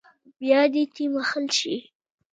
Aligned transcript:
بيا 0.39 0.61
دې 0.73 0.83
تيمم 0.93 1.13
ووهل 1.15 1.45
شي. 1.57 1.75